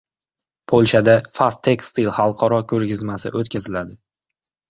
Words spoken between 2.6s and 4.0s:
ko`rgazmasi o`tkaziladi